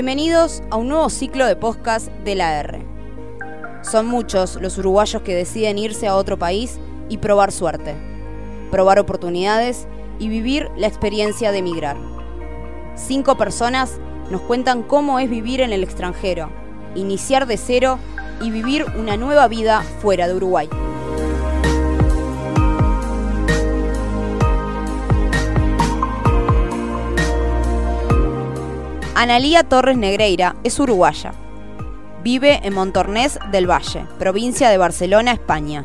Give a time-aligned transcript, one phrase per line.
[0.00, 2.82] Bienvenidos a un nuevo ciclo de podcast de la R.
[3.82, 6.78] Son muchos los uruguayos que deciden irse a otro país
[7.10, 7.94] y probar suerte,
[8.70, 9.86] probar oportunidades
[10.18, 11.98] y vivir la experiencia de emigrar.
[12.94, 14.00] Cinco personas
[14.30, 16.50] nos cuentan cómo es vivir en el extranjero,
[16.94, 17.98] iniciar de cero
[18.40, 20.70] y vivir una nueva vida fuera de Uruguay.
[29.22, 31.34] Analía Torres Negreira es uruguaya.
[32.24, 35.84] Vive en Montornés del Valle, provincia de Barcelona, España.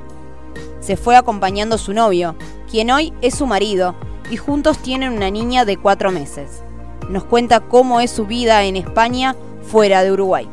[0.79, 2.37] Se fue acompañando su novio,
[2.71, 3.93] quien hoy es su marido,
[4.31, 6.63] y juntos tienen una niña de cuatro meses.
[7.09, 10.47] Nos cuenta cómo es su vida en España fuera de Uruguay.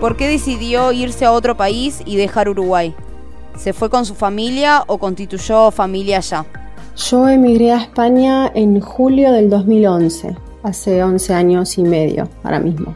[0.00, 2.94] ¿Por qué decidió irse a otro país y dejar Uruguay?
[3.56, 6.44] ¿Se fue con su familia o constituyó familia allá?
[6.96, 12.94] Yo emigré a España en julio del 2011, hace 11 años y medio ahora mismo.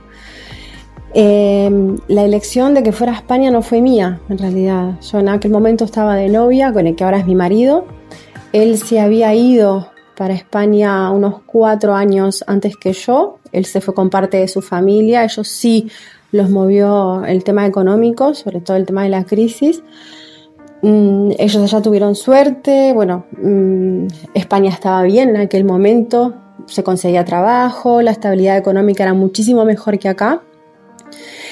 [1.12, 5.00] Em, la elección de que fuera a España no fue mía, en realidad.
[5.00, 7.84] Yo en aquel momento estaba de novia con el que ahora es mi marido.
[8.53, 13.38] Él se había ido para España unos cuatro años antes que yo.
[13.50, 15.25] Él se fue con parte de su familia.
[15.25, 15.91] Ellos sí
[16.33, 19.83] los movió el tema económico, sobre todo el tema de la crisis.
[20.83, 26.34] Mm, ellos allá tuvieron suerte, bueno, mm, España estaba bien en aquel momento,
[26.67, 30.42] se conseguía trabajo, la estabilidad económica era muchísimo mejor que acá.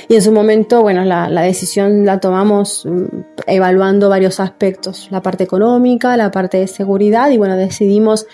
[0.08, 3.04] Y en su momento, bueno, la, decisión la tomamos mm,
[3.46, 8.26] evaluando varios aspectos, la parte económica, la parte de seguridad y bueno, decidimos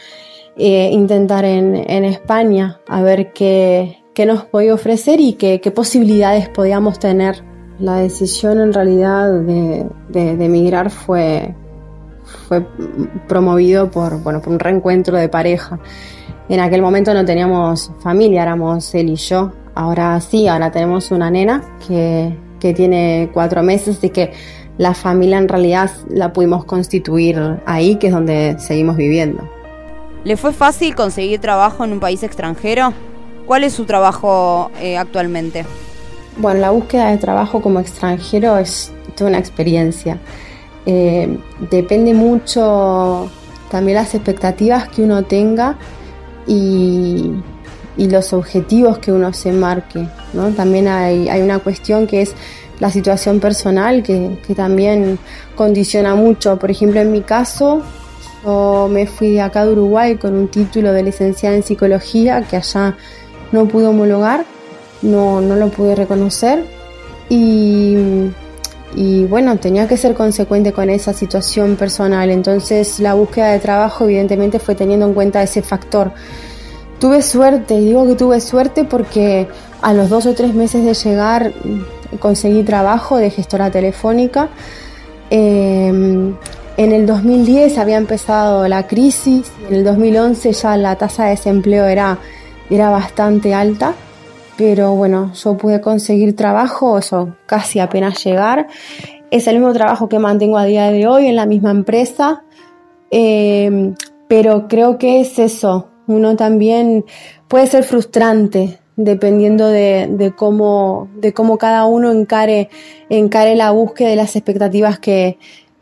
[0.57, 7.01] eh, intentar en, España a ver qué, nos podía ofrecer y qué, qué posibilidades podíamos
[7.01, 7.43] tener
[7.79, 11.55] la decisión en realidad de, emigrar fue,
[12.49, 12.67] fue
[13.29, 15.79] promovido por, bueno, por un reencuentro de pareja.
[16.49, 19.53] En aquel momento no teníamos familia, éramos él y yo.
[19.75, 24.33] Ahora sí, ahora tenemos una nena que, que tiene cuatro meses, y que
[24.79, 29.49] la familia en realidad la pudimos constituir ahí, que es donde seguimos viviendo.
[30.25, 32.93] ¿Le fue fácil conseguir trabajo en un país extranjero?
[33.47, 35.67] ¿Cuál es su trabajo eh, actualmente?
[36.37, 40.19] Bueno, la búsqueda de trabajo como extranjero es toda una experiencia.
[40.87, 41.39] Eh,
[41.71, 43.31] depende mucho
[43.71, 45.77] también las expectativas que uno tenga
[46.47, 47.33] y,
[47.97, 50.07] los objetivos que uno se marque.
[50.33, 50.51] ¿no?
[50.51, 52.35] También hay, una cuestión que es
[52.81, 55.19] la situación personal que, que, también
[55.55, 56.59] condiciona mucho.
[56.59, 57.83] Por ejemplo, en mi caso,
[58.45, 62.57] yo me fui de acá de Uruguay con un título de licenciada en psicología que
[62.57, 62.97] allá
[63.53, 64.45] no pude homologar
[65.05, 66.65] no, no lo pude reconocer
[67.29, 72.31] y, bueno, tenía que ser consecuente con esa situación personal.
[72.31, 76.13] Entonces la búsqueda de trabajo evidentemente fue teniendo en cuenta ese factor.
[77.01, 79.49] Tuve suerte, y digo que tuve suerte porque
[79.83, 81.53] a los dos o tres meses de llegar
[82.21, 84.49] conseguí trabajo de gestora telefónica.
[85.29, 86.35] Em,
[86.77, 91.87] en el 2010 había empezado la crisis, en el 2011 ya la tasa de desempleo
[91.87, 92.19] era,
[92.71, 93.95] era bastante alta
[94.57, 98.69] pero bueno, yo pude conseguir trabajo, eso casi apenas llegar.
[99.31, 102.45] Es el mismo trabajo que mantengo a día de hoy en la misma empresa,
[103.11, 103.95] em,
[104.29, 105.89] pero creo que es eso.
[106.07, 107.05] Uno también
[107.49, 112.69] puede ser frustrante dependiendo de, cómo, de cómo cada uno encare,
[113.09, 115.39] encare la búsqueda de las expectativas que,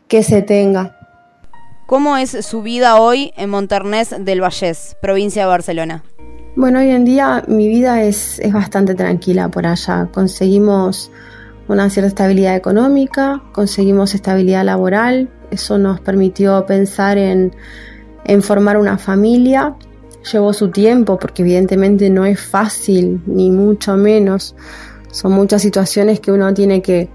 [0.07, 0.97] que se tenga.
[1.85, 6.03] ¿Cómo es su vida hoy en Monternés del Vallés, provincia de Barcelona?
[6.55, 10.09] Bueno, hoy en día mi vida es, bastante tranquila por allá.
[10.13, 11.09] Conseguimos
[11.67, 17.51] una cierta estabilidad económica, conseguimos estabilidad laboral, eso nos permitió pensar en,
[18.43, 19.75] formar una familia.
[20.31, 24.55] Llevó su tiempo porque evidentemente no es fácil, ni mucho menos.
[25.09, 27.09] Son muchas situaciones que uno tiene que,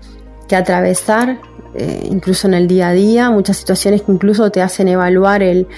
[0.50, 1.38] atravesar,
[1.74, 5.68] eh, incluso en el día a día, muchas situaciones que incluso te hacen evaluar el,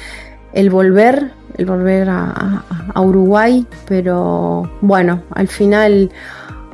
[0.55, 2.65] el volver el volver a,
[2.97, 6.11] Uruguay, pero bueno, al final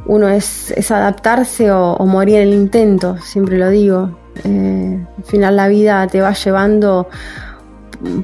[0.06, 4.16] uno es, adaptarse o, morir en el intento, siempre lo digo.
[4.44, 7.08] Eh, al final la vida te va llevando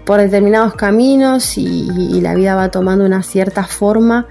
[0.04, 4.26] por determinados caminos y, la vida va tomando una cierta forma,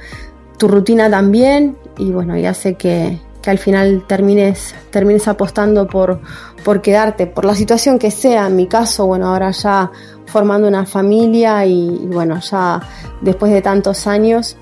[0.57, 6.19] tu rutina también, y bueno, y hace que, que al final termines, termines apostando por,
[6.63, 8.47] por quedarte, por la situación que sea.
[8.47, 9.91] En mi caso, bueno, ahora ya
[10.25, 12.81] formando una familia y, bueno, ya
[13.21, 14.57] después de tantos años,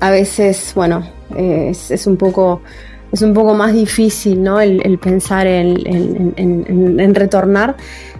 [0.00, 1.06] a veces, bueno,
[1.36, 2.62] es, un poco
[3.12, 4.60] es un poco más difícil ¿no?
[4.60, 7.76] el, pensar en, retornar.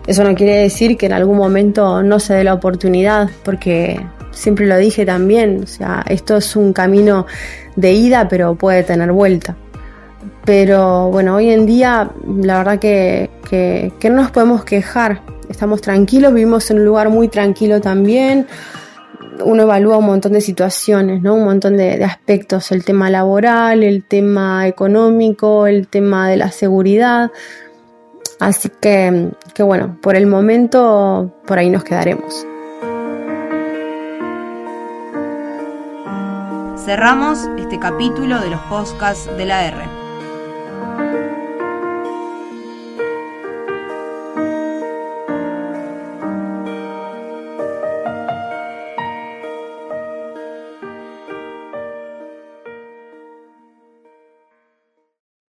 [0.06, 4.00] Eso no quiere decir que en algún momento no se dé la oportunidad, porque
[4.31, 7.26] siempre lo dije también, o sea, esto es un camino
[7.76, 9.56] de ida, pero puede tener vuelta.
[10.50, 16.35] Pero bueno, hoy en día la verdad que, que no nos podemos quejar, estamos tranquilos,
[16.35, 18.49] vivimos en un lugar muy tranquilo también
[19.44, 21.37] uno evalúa un montón de situaciones, ¿no?
[21.37, 27.31] Un montón de, aspectos, el tema laboral, el tema económico, el tema de la seguridad.
[28.41, 32.44] Así que, que bueno, por el momento por ahí nos quedaremos.
[36.85, 40.00] Cerramos este capítulo de los podcasts de la R.